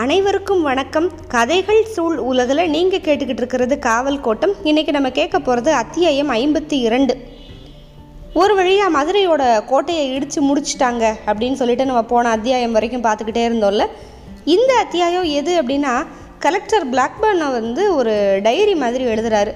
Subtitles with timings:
[0.00, 1.06] அனைவருக்கும் வணக்கம்.
[1.28, 4.52] கதைகள் சூழ் உலகில் நீங்கள் கேட்டுக்கிட்டு இருக்கிறது காவல் கோட்டம்.
[4.64, 7.14] இன்றைக்கி நம்ம கேட்க போகிறது அத்தியாயம் ஐம்பத்தி இரண்டு.
[8.34, 13.86] ஒரு வழியாக மதுரையோட கோட்டையை இடித்து முடிச்சிட்டாங்க அப்படின்னு சொல்லிட்டு நம்ம போன அத்தியாயம் வரைக்கும் பார்த்துக்கிட்டே இருந்தோம்ல.
[14.44, 15.94] இந்த அத்தியாயம் எது அப்படின்னா
[16.38, 19.54] கலெக்டர் பிளாக்பர்னை வந்து ஒரு டைரி மாதிரி எழுதுகிறாரு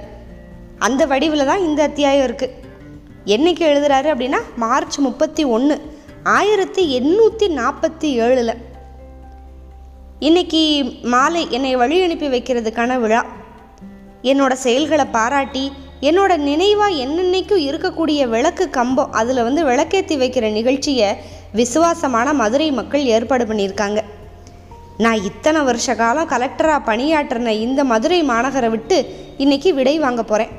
[0.78, 2.58] அந்த வடிவில் தான் இந்த அத்தியாயம் இருக்குது
[3.36, 5.78] என்னைக்கு எழுதுகிறாரு அப்படின்னா மார்ச் முப்பத்தி ஒன்று
[6.22, 8.54] ஆயிரத்தி எண்ணூற்றி நாற்பத்தி ஏழில்.
[10.26, 13.24] இன்னைக்கு மாலை என்னை வழி அனுப்பி வைக்கிறதுக்கான விழா
[14.22, 21.08] என்னோட செயல்களை பாராட்டி என்னோட நினைவாக என்னென்னைக்கும் இருக்கக்கூடிய விளக்கு கம்பம் அதில் வந்து விளக்கேற்றி வைக்கிற நிகழ்ச்சியை
[21.52, 24.00] விசுவாசமான மதுரை மக்கள் ஏற்பாடு பண்ணியிருக்காங்க.
[24.98, 29.00] நான் இத்தனை வருஷ காலம் கலெக்டராக பணியாற்றின இந்த மதுரை மாநகரை விட்டு
[29.38, 30.54] இன்னைக்கு விடை வாங்க போகிறேன்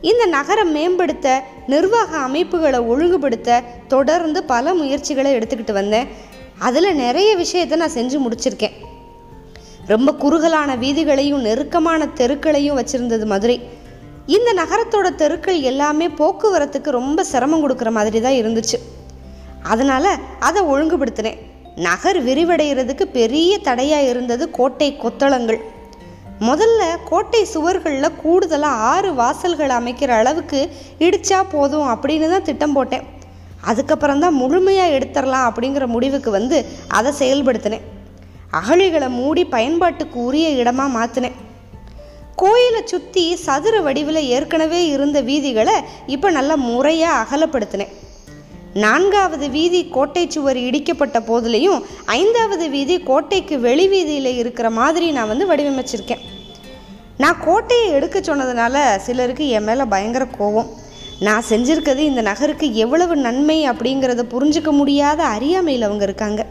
[0.00, 6.34] இந்த நகரம் மேம்படுத்த நிர்வாக அமைப்புகளை ஒழுங்குபடுத்த தொடர்ந்து பல முயற்சிகளை எடுத்துக்கிட்டு வந்தேன்.
[6.58, 8.76] அதில் நிறைய விஷயத்தை நான் செஞ்சு முடிச்சிருக்கேன்.
[9.86, 13.60] ரொம்ப குறுகலான வீதிகளையும் நெருக்கமான தெருக்களையும் வச்சுருந்தது மதுரை.
[14.26, 18.78] இந்த நகரத்தோட தெருக்கள் எல்லாமே போக்குவரத்துக்கு ரொம்ப சிரமம் கொடுக்குற மாதிரி தான் இருந்துச்சு.
[19.62, 21.38] அதனால் அதை ஒழுங்குபடுத்தினேன்.
[21.74, 25.60] நகர் விரிவடைகிறதுக்கு பெரிய தடையாக இருந்தது கோட்டை கொத்தளங்கள்.
[26.40, 33.04] முதல்ல கோட்டை சுவர்களில் கூடுதலாக ஆறு வாசல்கள் அமைக்கிற அளவுக்கு இடித்தா போதும் அப்படின்னு தான் திட்டம் போட்டேன்.
[33.60, 36.66] அதுக்கப்புறம் தான் முழுமையாக எடுத்துடலாம் அப்படிங்கிற முடிவுக்கு வந்து
[36.98, 37.84] அதை செயல்படுத்தினேன்.
[38.60, 41.36] அகழிகளை மூடி பயன்பாட்டுக்கு உரிய இடமாக மாற்றினேன்
[42.40, 47.94] கோயிலை சுற்றி சதுர வடிவில் ஏற்கனவே இருந்த வீதிகளை இப்போ நல்லா முறையாக அகலப்படுத்தினேன்.
[48.84, 55.46] நான்காவது வீதி கோட்டை சுவர் இடிக்கப்பட்ட போதுலேயும் ஐந்தாவது வீதி கோட்டைக்கு வெளி வீதியில் இருக்கிற மாதிரி நான் வந்து
[55.52, 56.24] வடிவமைச்சிருக்கேன்.
[57.18, 60.68] நான் கோட்டையை எடுக்க சொன்னதுனால சிலருக்கு என் மேலே பயங்கர கோவம்.
[61.20, 66.46] நான் செஞ்சுருக்கிறது இந்த நகருக்கு எவ்வளவு நன்மை அப்படிங்கிறத புரிஞ்சுக்க முடியாத அறியாமையில் அவங்க இருக்காங்க.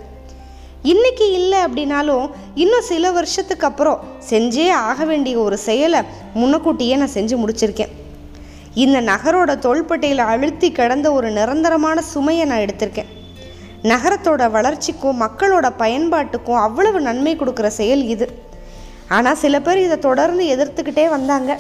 [0.81, 6.02] இன்னைக்கு இல்லை அப்படின்னாலும் இன்னும் சில வருஷத்துக்கு அப்புறம் செஞ்சே ஆக வேண்டிய ஒரு செயலை
[6.35, 7.94] முன்னக்கூட்டியே நான் செஞ்சு முடிச்சிருக்கேன்.
[8.73, 13.12] இந்த நகரோட தோள்பட்டையில் அழுத்தி கிடந்த ஒரு நிரந்தரமான சுமையை நான் எடுத்திருக்கேன்.
[13.84, 18.44] நகரத்தோட வளர்ச்சிக்கும் மக்களோட பயன்பாட்டுக்கும் அவ்வளவு நன்மை கொடுக்குற செயல் இது.
[19.07, 21.59] ஆனால் சில பேர் இதை தொடர்ந்து எதிர்த்துக்கிட்டே வந்தாங்க.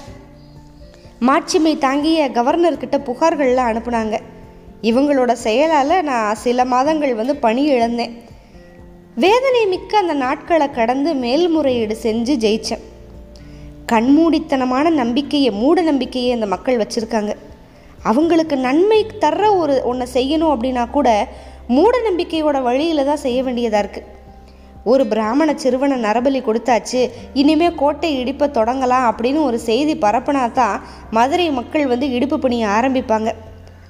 [1.27, 4.15] மாட்சிமை தாங்கிய கவர்னர்கிட்ட புகார்கள்லாம் அனுப்புனாங்க.
[4.89, 8.13] இவங்களோட செயலால் நான் சில மாதங்கள் வந்து பணி இழந்தேன்.
[9.23, 12.83] வேதனை மிக்க அந்த நாட்களை கடந்து மேல்முறையீடு செஞ்சு ஜெயித்தேன்
[13.91, 17.33] கண்மூடித்தனமான நம்பிக்கையை மூட நம்பிக்கையை அந்த மக்கள் வச்சுருக்காங்க.
[18.11, 21.09] அவங்களுக்கு நன்மை தர்ற ஒரு ஒன்றை செய்யணும் அப்படின்னா கூட
[21.75, 24.11] மூட நம்பிக்கையோட வழியில் தான் செய்ய வேண்டியதாக இருக்குது
[24.91, 27.01] ஒரு பிராமண சிறுவனை நரபலி கொடுத்தாச்சு
[27.41, 30.83] இனிமே கோட்டை இடிப்பை தொடங்கலாம் அப்படின்னு ஒரு செய்தி பரப்புனா தான்
[31.17, 33.31] மதுரை மக்கள் வந்து இடிப்பு பணியை ஆரம்பிப்பாங்க.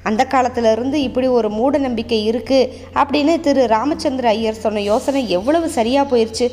[0.10, 2.70] அந்த காலத்திலிருந்து இப்படி ஒரு மூட நம்பிக்கை இருக்குது
[3.02, 6.48] அப்படின்னு திரு ராமச்சந்திர ஐயர் சொன்ன யோசனை எவ்வளவு சரியாக போயிடுச்சு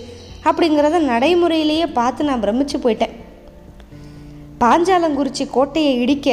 [0.44, 3.14] அப்படிங்கிறத நடைமுறையிலேயே பார்த்து நான் பிரமிச்சு போயிட்டேன்.
[4.62, 6.28] பாஞ்சாலங்குறிச்சி கோட்டையை இடிக்க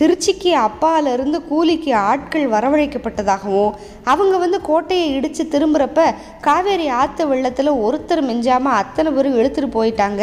[0.00, 3.72] திருச்சிக்கு அப்பாலிருந்து கூலிக்கு ஆட்கள் வரவழைக்கப்பட்டதாகவும்
[4.04, 6.04] அவங்க வந்து கோட்டையை இடித்து திரும்புகிறப்ப
[6.40, 10.22] காவேரி ஆற்று வெள்ளத்தில் ஒருத்தர் மிஞ்சாமல் அத்தனை பேரும் எடுத்துகிட்டு போயிட்டாங்க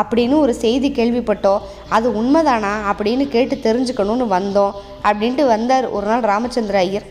[0.00, 1.64] அப்படின்னு ஒரு செய்தி கேள்விப்பட்டோம்.
[1.88, 4.72] அது உண்மைதானா அப்படின்னு கேட்டு தெரிஞ்சுக்கணும்னு வந்தோம்
[5.08, 7.10] அப்படின்ட்டு வந்தார் ஒரு நாள் ராமச்சந்திர ஐயர்.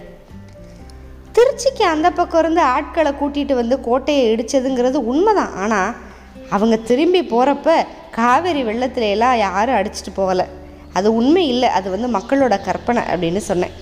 [1.37, 5.55] திருச்சிக்கு அந்த பக்கம் இருந்து ஆட்களை கூட்டிகிட்டு வந்து கோட்டையை இடித்ததுங்கிறது உண்மைதான்.
[5.55, 5.95] ஆனால்
[6.49, 7.69] அவங்க திரும்பி போகிறப்ப
[8.19, 10.45] காவேரி வெள்ளத்துல எல்லாம் யாரும் அடிச்சிட்டு போகலை.
[10.97, 13.75] அது உண்மை இல்லை அது வந்து மக்களோட கற்பனை அப்படின்னு சொன்னேன்.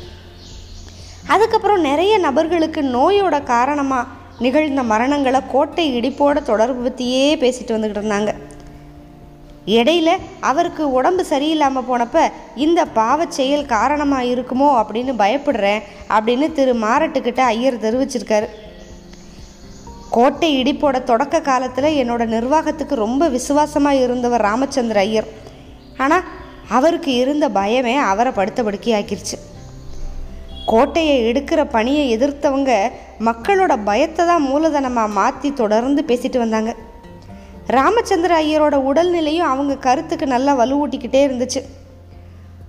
[1.33, 4.09] அதுக்கப்புறம் நிறைய நபர்களுக்கு நோயோட காரணமாக
[4.45, 8.31] நிகழ்ந்த மரணங்களை கோட்டை இடிப்போட தொடர்பு பற்றியே பேசிட்டு வந்துக்கிட்டு இருந்தாங்க.
[9.77, 10.09] இடையில
[10.49, 12.23] அவருக்கு உடம்பு சரியில்லாமல் போனப்ப
[12.65, 15.83] இந்த பாவச் செயல் காரணமாக இருக்குமோ அப்படின்னு பயப்படுறேன்
[16.15, 18.47] அப்படின்னு திரு மாரட்டுக்கிட்ட ஐயர் தெரிவிச்சிருக்காரு.
[20.15, 25.29] கோட்டை இடிப்போட தொடக்க காலத்தில் என்னோட நிர்வாகத்துக்கு ரொம்ப விசுவாசமாக இருந்தவர் ராமச்சந்திர ஐயர்.
[26.03, 26.25] ஆனால்
[26.69, 29.37] அவருக்கு இருந்த பயமே அவரை படுத்த படுக்கையாக்கிருச்சு
[30.65, 36.75] கோட்டையை எடுக்கிற பணியை எதிர்த்தவங்க மக்களோட பயத்தை தான் மூலதனமாக மாற்றி தொடர்ந்து பேசிட்டு வந்தாங்க.
[37.67, 41.61] ராமச்சந்திர ஐயரோட உடல்நிலையும் அவங்க கருத்துக்கு நல்லா வலுவூட்டிக்கிட்டே இருந்துச்சு.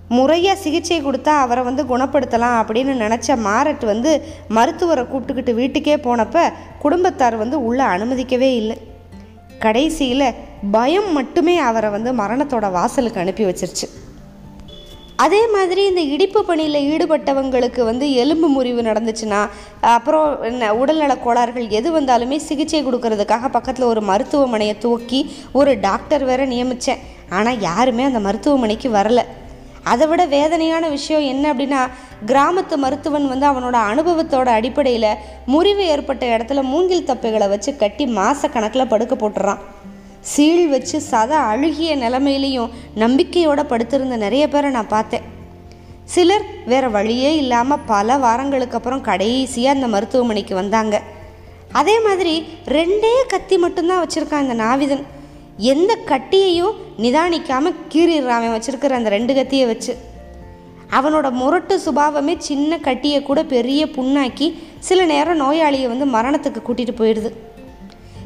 [0.09, 4.11] முறையாக சிகிச்சை கொடுத்தா அவரை வந்து குணப்படுத்தலாம் அப்படின்னு நினச்ச மாரட் வந்து
[4.47, 8.77] மருத்துவரை கூப்பிட்டுக்கிட்டு வீட்டுக்கே போனப்போ குடும்பத்தார் வந்து உள்ளே அனுமதிக்கவே இல்லை.
[9.59, 10.35] கடைசியில்
[10.71, 13.89] பயம் மட்டுமே அவரை வந்து மரணத்தோட வாசலுக்கு அனுப்பி வச்சிருச்சு.
[15.15, 19.49] அதே மாதிரி இந்த இடிப்பு பணியில் ஈடுபட்டவங்களுக்கு வந்து எலும்பு முறிவு நடந்துச்சுன்னா
[19.81, 26.47] அப்புறம் என்ன உடல்நலக் கோளாறுகள் எது வந்தாலுமே சிகிச்சை கொடுக்கறதுக்காக பக்கத்தில் ஒரு மருத்துவமனையை துவக்கி ஒரு டாக்டர் வேற
[26.47, 29.21] நியமித்தேன் ஆனால் யாருமே அந்த மருத்துவமனைக்கு வரல.
[29.83, 31.89] அதை விட வேதனையான விஷயம் என்ன அப்படின்னா
[32.31, 35.15] கிராமத்து மருத்துவன் வந்து அவனோட அனுபவத்தோட அடிப்படையில்
[35.45, 39.57] முறிவு ஏற்பட்ட இடத்துல மூங்கில் தப்பைகளை வச்சு கட்டி மாத கணக்கில் படுக்க போட்டுறான்.
[40.31, 42.73] சீழ் வச்சு சத அழுகிய நிலமையிலையும்
[43.03, 45.25] நம்பிக்கையோட படுத்திருந்த நிறைய பேரை நான் பார்த்தேன்.
[46.13, 50.95] சிலர் வேறு வழியே இல்லாமல் பல வாரங்களுக்கு அப்புறம் கடைசியாக அந்த மருத்துவமனைக்கு வந்தாங்க.
[51.71, 52.33] அதே மாதிரி
[52.77, 55.03] ரெண்டே கத்தி மட்டும்தான் வச்சுருக்கான் இந்த நாவிதன்.
[55.57, 59.95] எந்த கட்டியையும் நிதானிக்காமல் கீறிடுறான் அவன் வச்சுருக்கிற அந்த ரெண்டு கத்தியை வச்சு.
[60.97, 64.47] அவனோட முரட்டு சுபாவமே சின்ன கட்டியை கூட பெரிய புண்ணாக்கி
[64.79, 67.31] சில நேரம் நோயாளியை வந்து மரணத்துக்கு கூட்டிகிட்டு போயிடுது.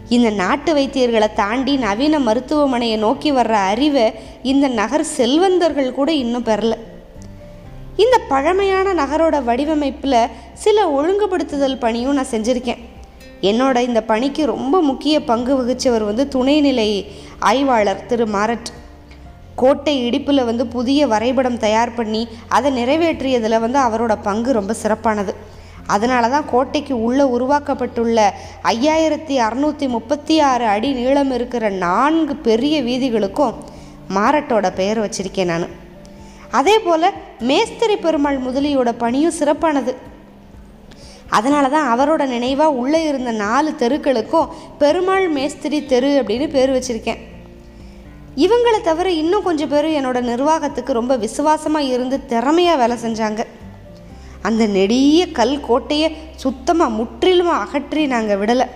[0.10, 4.12] இந்த நாட்டு வைத்தியர்களை தாண்டி நவீன மருத்துவமனையை நோக்கி வர்ற அறிவை
[4.44, 6.76] இந்த நகர் செல்வந்தர்கள் கூட இன்னும் பெறல.
[7.96, 12.82] இந்த பழமையான நகரோட வடிவமைப்பில் சில ஒழுங்குபடுத்துதல் பணியும் நான் செஞ்சுருக்கேன்.
[13.42, 17.06] என்னோட இந்த பணிக்கு ரொம்ப முக்கிய பங்கு வகித்தவர் வந்து துணைநிலை
[17.40, 18.72] ஆய்வாளர் திரு மாரட்.
[19.56, 25.36] கோட்டை இடிப்பில் வந்து புதிய வரைபடம் தயார் பண்ணி அதை நிறைவேற்றியதில் வந்து அவரோட பங்கு ரொம்ப சிறப்பானது.
[25.96, 28.20] அதனால தான் கோட்டைக்கு உள்ளே உருவாக்கப்பட்டுள்ள
[28.72, 33.58] ஐயாயிரத்தி அறநூற்றி முப்பத்தி ஆறு அடி நீளம் இருக்கிற நான்கு பெரிய வீதிகளுக்கும்
[34.18, 35.68] மாரட்டோட பெயர் வச்சிருக்கேன் நான்.
[36.60, 37.08] அதே போல்
[37.50, 39.94] மேஸ்திரி பெருமாள் முதலியோட பணியும் சிறப்பானது.
[41.38, 44.52] அதனால தான் அவரோட நினைவாக உள்ளே இருந்த நாலு தெருக்களுக்கும்
[44.82, 47.20] பெருமாள் மேஸ்திரி தெரு அப்படின்னு பேர் வச்சுருக்கேன்.
[48.46, 53.44] இவங்களை தவிர இன்னும் கொஞ்சம் பேர் என்னோட நிர்வாகத்துக்கு ரொம்ப விசுவாசமாக இருந்து திறமையாக வேலை செஞ்சாங்க.
[54.48, 56.10] அந்த நெடிய கல் கோட்டையை
[56.44, 58.68] சுத்தமாக முற்றிலுமாக அகற்றி நாங்கள் விடலை.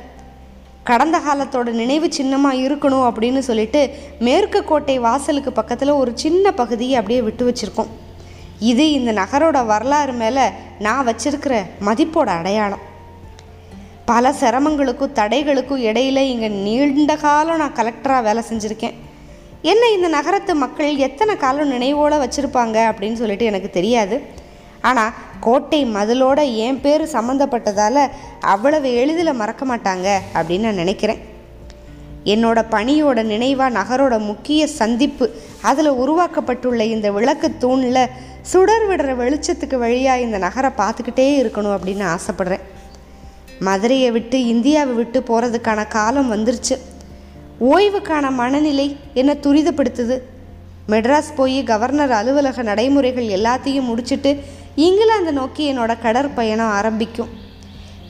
[0.90, 3.82] கடந்த காலத்தோட நினைவு சின்னமாக இருக்கணும் அப்படின்னு சொல்லிட்டு
[4.28, 7.92] மேற்கு கோட்டை வாசலுக்கு பக்கத்தில் ஒரு சின்ன பகுதியை அப்படியே விட்டு வச்சுருக்கோம்.
[8.72, 10.46] இது இந்த நகரோட வரலாறு மேலே
[10.80, 11.54] நான் வச்சிருக்கிற
[11.88, 12.84] மதிப்போட அடையாளம்.
[14.12, 18.96] பல சிரமங்களுக்கும் தடைகளுக்கும் இடையில இங்கே நீண்ட காலம் நான் கலெக்டராக வேலை செஞ்சுருக்கேன்.
[19.72, 24.18] என்ன இந்த நகரத்து மக்கள் எத்தனை காலம் நினைவோடு வச்சுருப்பாங்க அப்படின்னு சொல்லிட்டு எனக்கு தெரியாது.
[24.90, 25.14] ஆனால்
[25.46, 28.02] கோட்டை மதிலோட என் பேர் சம்மந்தப்பட்டதால்
[28.54, 30.08] அவ்வளவு எளிதில் மறக்க மாட்டாங்க
[30.38, 31.22] அப்படின்னு நான் நினைக்கிறேன்.
[32.34, 35.26] என்னோட பணியோட நினைவாக நகரோட முக்கிய சந்திப்பு
[35.70, 38.12] அதில் உருவாக்கப்பட்டுள்ள இந்த விளக்கு தூணில்
[38.52, 42.64] சுடர் விடுற வெளிச்சத்துக்கு வழியாக இந்த நகரை பார்த்துக்கிட்டே இருக்கணும் அப்படின்னு ஆசைப்படுறேன்.
[43.68, 46.76] மதுரையை விட்டு இந்தியாவை விட்டு போகிறதுக்கான காலம் வந்துருச்சு.
[47.72, 48.88] ஓய்வுக்கான மனநிலை
[49.20, 50.16] என்னை துரிதப்படுத்துது?
[50.92, 54.32] மெட்ராஸ் போய் கவர்னர் அலுவலக நடைமுறைகள் எல்லாத்தையும் முடிச்சுட்டு
[54.76, 57.30] இங்கிலாந்து நோக்கி என்னோட கடற்பயணம் ஆரம்பிக்கும்.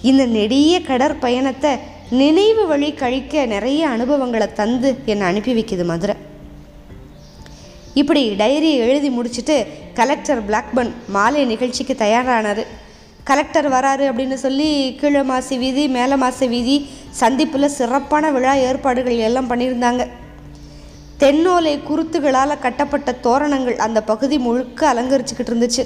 [0.01, 1.79] இந்த நெடிய கடற்பயணத்தை
[2.09, 6.15] நினைவு வழி கழிக்க நிறைய அனுபவங்களை தந்து என்னை அனுப்பி வைக்குது மதுரை.
[7.93, 12.63] இப்படி டைரியை எழுதி முடிச்சுட்டு கலெக்டர் பிளாக்பன் மாலை நிகழ்ச்சிக்கு தயாரானார்.
[13.23, 19.49] கலெக்டர் வராரு அப்படின்னு சொல்லி கீழே மாசி வீதி மேலே மாசி வீதி சந்திப்பில் சிறப்பான விழா ஏற்பாடுகள் எல்லாம்
[19.49, 20.07] பண்ணியிருந்தாங்க.
[21.19, 25.85] தென்னோலை குருத்துகளால் கட்டப்பட்ட தோரணங்கள் அந்த பகுதி முழுக்க அலங்கரிச்சுக்கிட்டு இருந்துச்சு.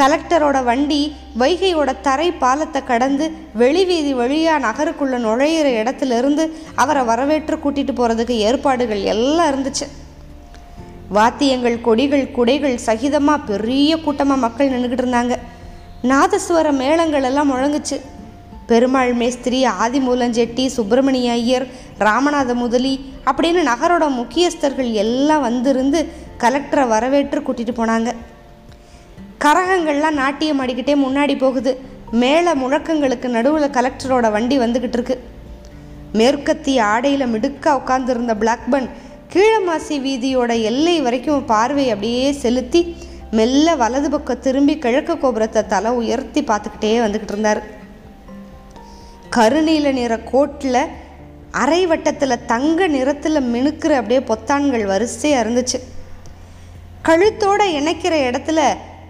[0.00, 6.44] கலெக்டரோட வண்டி வைகையோட தரை பாலத்தை கடந்து வெளிவீதி வழியாக நகருக்குள்ள நுழையிற இடத்துல இருந்து
[6.74, 9.86] அவரை வரவேற்று கூட்டிட்டு போகிறதுக்கு ஏற்பாடுகள் எல்லாம் இருந்துச்சு.
[11.08, 15.36] வாத்தியங்கள் கொடிகள் குடைகள் சகிதமாக பெரிய கூட்டமாக மக்கள் நின்றுக்கிட்டு இருந்தாங்க.
[16.02, 18.00] நாதஸ்வர மேளங்கள் எல்லாம் முழங்குச்சு.
[18.66, 21.66] பெருமாள் மேஸ்திரி ஆதிமூலஞ்செட்டி சுப்பிரமணிய ஐயர்
[21.98, 26.08] ராமநாத முதலி அப்படின்னு நகரோட முக்கியஸ்தர்கள் எல்லாம் வந்திருந்து
[26.38, 28.12] கலெக்டரை வரவேற்று கூட்டிகிட்டு போனாங்க.
[29.44, 31.72] கரகங்கள்லாம் நாட்டியம் ஆடிக்கிட்டே முன்னாடி போகுது.
[32.22, 35.16] மேலே முழக்கங்களுக்கு நடுவில் கலெக்டரோட வண்டி வந்துக்கிட்டு இருக்கு.
[36.18, 38.86] மேற்கத்திய ஆடையில் மிடுக்காக உட்காந்துருந்த பிளாக்பன்
[39.32, 42.80] கீழமாசி வீதியோட எல்லை வரைக்கும் பார்வை அப்படியே செலுத்தி
[43.38, 47.62] மெல்ல வலது பக்கம் திரும்பி கிழக்கு கோபுரத்தை தலை உயர்த்தி பார்த்துக்கிட்டே வந்துக்கிட்டு இருந்தார்.
[49.36, 50.80] கருநீல நிற கோட்டில்
[51.62, 55.80] அரை வட்டத்தில் தங்க நிறத்தில் மினுக்கிற அப்படியே பொத்தான்கள் வரிசையாக இருந்துச்சு.
[57.08, 58.60] கழுத்தோட இணைக்கிற இடத்துல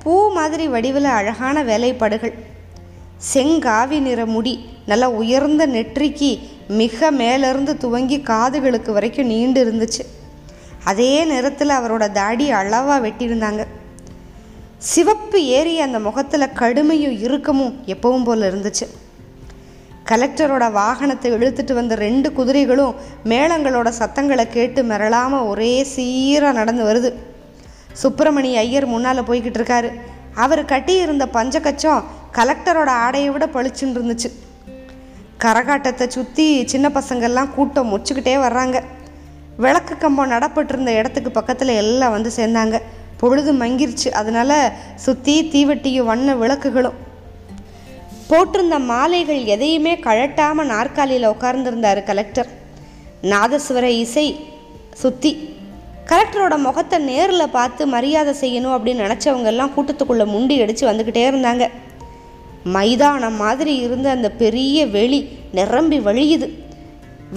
[0.05, 2.35] பூ மாதிரி வடிவில் அழகான வேலைப்பாடுகள்.
[3.33, 10.03] செங்காவி நிற முடி நல்லா உயர்ந்த நெற்றிக்கு மிக மேலேருந்து துவங்கி காதுகளுக்கு வரைக்கும் நீண்டு இருந்துச்சு.
[10.85, 13.67] அதே நேரத்தில் அவரோட தாடி அளவாக வெட்டியிருந்தாங்க.
[14.79, 18.87] சிவப்பு ஏறி அந்த முகத்தில் கடுமையும் இறுக்கமும் எப்பவும் போல் இருந்துச்சு.
[20.11, 27.13] கலெக்டரோட வாகனத்தை இழுத்துட்டு வந்த ரெண்டு குதிரைகளும் மேளங்களோட சத்தங்களை கேட்டு மிரளாமல் ஒரே சீராக நடந்து வருது.
[28.03, 30.01] சுப்பிரமணி ஐயர் முன்னால் போய்கிட்டு இருக்காரு.
[30.35, 34.33] அவர் கட்டியிருந்த பஞ்சக்கச்சம் கலெக்டரோட ஆடையை விட பளிச்சுன்னு இருந்துச்சு.
[35.41, 38.83] கரகாட்டத்தை சுற்றி சின்ன பசங்கள்லாம் கூட்டம் முச்சுக்கிட்டே வர்றாங்க.
[39.57, 42.81] விளக்கு கம்பம் நடப்பட்டிருந்த இடத்துக்கு பக்கத்தில் எல்லாம் வந்து சேர்ந்தாங்க.
[43.17, 44.11] பொழுது மங்கிருச்சு.
[44.11, 46.95] அதனால சுற்றி தீவட்டியும் வண்ண விளக்குகளும்.
[48.29, 52.47] போட்டிருந்த மாலைகள் எதையுமே கழட்டாமல் நாற்காலியில் உட்கார்ந்துருந்தார் கலெக்டர்.
[53.23, 54.53] நாதஸ்வர இசை
[54.95, 55.54] சுத்தி
[56.11, 61.65] கலெக்டரோட முகத்தை நேரில் பார்த்து மரியாதை செய்யணும் அப்படின்னு நினச்சவங்க எல்லாம் கூட்டத்துக்குள்ளே முண்டி அடித்து வந்துக்கிட்டே இருந்தாங்க.
[62.75, 65.21] மைதானம் மாதிரி இருந்த அந்த பெரிய வெளி
[65.59, 66.47] நிரம்பி வழியுது.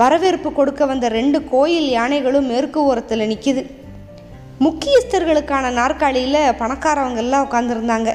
[0.01, 3.61] வரவேற்பு கொடுக்க வந்த ரெண்டு கோயில் யானைகளும் மேற்கு ஓரத்தில் நிற்கிது
[4.65, 8.11] முக்கியஸ்தர்களுக்கான நாற்காலியில் பணக்காரவங்கெல்லாம் உட்காந்துருந்தாங்க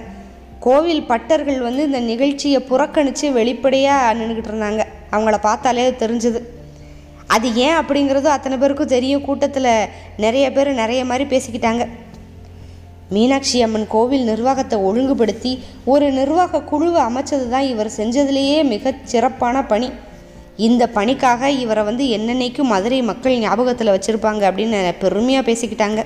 [0.67, 4.83] கோவில் பட்டர்கள் வந்து இந்த நிகழ்ச்சியை புறக்கணித்து வெளிப்படையாக நின்றுக்கிட்டு இருந்தாங்க.
[5.15, 6.41] அவங்கள பார்த்தாலே தெரிஞ்சுது.
[7.35, 9.27] அது ஏன் அப்படிங்கிறதும் அத்தனை பேருக்கும் தெரியும்.
[9.29, 9.73] கூட்டத்தில்
[10.25, 11.85] நிறைய பேர் நிறைய மாதிரி பேசிக்கிட்டாங்க.
[13.15, 15.53] மீனாட்சி அம்மன் கோவில் நிர்வாகத்தை ஒழுங்குபடுத்தி
[15.93, 19.89] ஒரு நிர்வாக குழுவை அமைச்சது தான் இவர் செஞ்சதுலேயே மிகச் சிறப்பான பணி.
[20.67, 26.01] இந்த பணிக்காக இவரை வந்து என்னென்னைக்கும் மதுரை மக்கள் ஞாபகத்தில் வச்சுருப்பாங்க அப்படின்னு பெருமையாக பேசிக்கிட்டாங்க.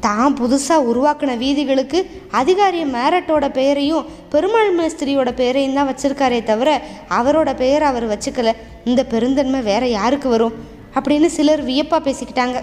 [0.00, 6.82] தான் புதுசாக உருவாக்கின வீதிகளுக்கு அதிகாரி மேரட்டோட பெயரையும் பெருமாள் மேஸ்திரியோட பெயரையும் தான் வச்சிருக்காரே தவிர
[7.18, 8.52] அவரோட பெயரை அவர் வச்சுக்கல.
[8.84, 10.56] இந்த பெருந்தன்மை வேற யாருக்கு வரும்?
[10.94, 12.62] அப்படின்னு சிலர் வியப்பாக பேசிக்கிட்டாங்க.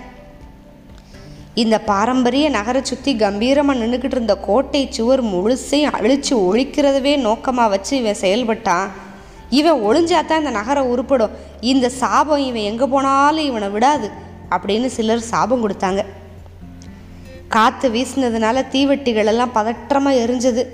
[1.54, 8.22] இந்த பாரம்பரிய நகரை சுற்றி கம்பீரமாக நின்றுக்கிட்டு இருந்த கோட்டை சுவர் முழுசையும் அழிச்சு ஒழிக்கிறதவே நோக்கமாக வச்சு இவன்
[8.22, 8.92] செயல்பட்டான்.
[9.50, 11.36] இவன் ஒளிஞ்சாதான் இந்த நகரை உருப்படும்.
[11.62, 14.10] இந்த சாபம் இவன் எங்கே போனாலும் இவனை விடாது
[14.50, 16.04] அப்படின்னு சிலர் சாபம் கொடுத்தாங்க.
[17.48, 20.66] காற்று வீசினதுனால தீவெட்டிகள் எல்லாம் பதற்றமாக எரிஞ்சது.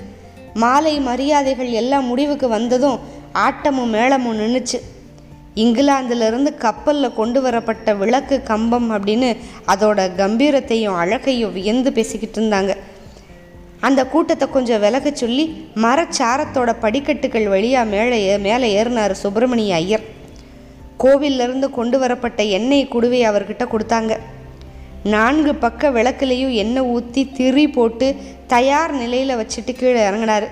[0.54, 3.00] மாலை மரியாதைகள் எல்லாம் முடிவுக்கு வந்ததும்
[3.34, 4.82] ஆட்டமும் மேளமும் நின்றுச்சு
[5.56, 9.38] இங்கிலாந்திலிருந்து கப்பலில் கொண்டு வரப்பட்ட விளக்கு கம்பம் அப்படின்னு
[9.68, 12.76] அதோட கம்பீரத்தையும் அழகையும் வியந்து பேசிக்கிட்டு இருந்தாங்க.
[13.80, 20.02] அந்த கூட்டத்தை கொஞ்சம் விலக சொல்லி மரச்சாரத்தோட படிக்கட்டுகள் வழியாக மேலே ஏ- மேலே ஏறினார் சுப்பிரமணிய ஐயர்.
[21.00, 24.18] கோவிலிருந்து கொண்டு வரப்பட்ட எண்ணெய் குடுவை அவர்கிட்ட கொடுத்தாங்க.
[25.04, 28.16] நான்கு பக்க விளக்குலேயும் எண்ணெய் ஊற்றி திரி போட்டு
[28.48, 30.48] தயார் நிலையில் வச்சுட்டு கீழே இறங்கினார்.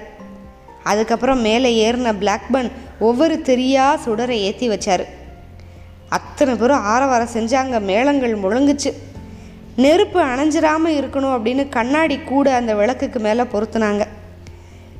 [0.83, 5.03] அதுக்கப்புறம் மேலே ஏறின பிளாக்பன் ஒவ்வொரு திரியாக சுடரை ஏற்றி வச்சார்.
[6.09, 8.93] அத்தனை பேரும் ஆரவாரம் செஞ்சாங்க மேளங்கள் முழங்குச்சு.
[9.75, 14.01] நெருப்பு அணைஞ்சிராம இருக்கணும் அப்படின்னு கண்ணாடி கூட அந்த விளக்குக்கு மேலே பொருத்துனாங்க.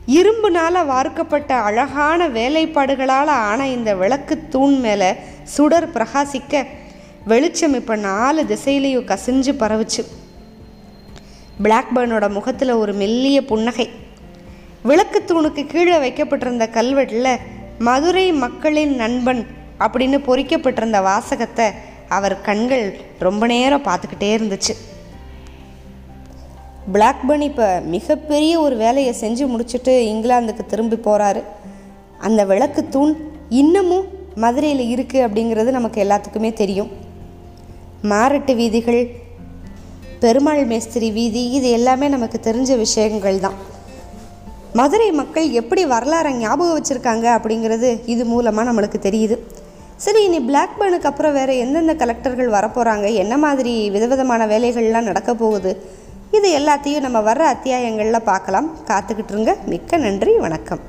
[0.07, 5.13] இரும்புனால் வார்க்கப்பட்ட அழகான வேலைப்பாடுகளால் ஆன இந்த விளக்கு தூண் மேலே
[5.43, 6.65] சுடர் பிரகாசிக்க
[7.25, 10.03] வெளிச்சம் இப்போ நாலு திசையிலையும் கசிஞ்சு பரவுச்சு.
[11.63, 13.89] பிளாக்பர்னோட முகத்தில் ஒரு மெல்லிய புன்னகை.
[14.83, 17.39] விளக்கு தூணுக்கு கீழே வைக்கப்பட்டிருந்த கல்வெட்டில்
[17.77, 19.47] மதுரை மக்களின் நண்பன்
[19.79, 21.67] அப்படின்னு பொறிக்கப்பட்டிருந்த வாசகத்தை
[22.09, 24.75] அவர் கண்கள் ரொம்ப நேரம் பார்த்துக்கிட்டே இருந்துச்சு.
[26.93, 31.43] பிளாக்பர்ன் இப்போ மிகப்பெரிய ஒரு வேலையை செஞ்சு முடிச்சுட்டு இங்கிலாந்துக்கு திரும்பி போகிறாரு
[32.19, 33.15] அந்த விளக்கு தூண்
[33.49, 37.07] இன்னமும் மதுரையில் இருக்குது அப்படிங்கிறது நமக்கு எல்லாத்துக்குமே தெரியும்.
[38.03, 39.09] மாரட்டு வீதிகள்
[40.19, 43.53] பெருமாள் மேஸ்திரி வீதி இது எல்லாமே நமக்கு தெரிஞ்ச விஷயங்கள் தான்.
[44.73, 49.37] மதுரை மக்கள் எப்படி வரலாறை ஞாபகம் வச்சுருக்காங்க அப்படிங்கிறது இது மூலமாக நம்மளுக்கு தெரியுது.
[49.95, 55.85] சரி இனி பிளாக்பேனுக்கு அப்புறம் வேறு எந்தெந்த கலெக்டர்கள் வரப்போகிறாங்க என்ன மாதிரி விதவிதமான வேலைகள்லாம் நடக்க போகுது?
[56.31, 58.75] இது எல்லாத்தையும் நம்ம வர்ற அத்தியாயங்களில் பார்க்கலாம்.
[58.87, 60.37] காத்துக்கிட்டுருங்க மிக்க நன்றி.
[60.37, 60.88] வணக்கம்.